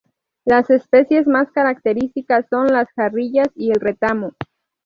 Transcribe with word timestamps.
Las 0.45 0.67
especies 0.71 1.27
más 1.27 1.51
características 1.51 2.47
son 2.49 2.65
las 2.65 2.87
jarillas 2.95 3.49
y 3.55 3.69
el 3.69 3.79
retamo. 3.79 4.31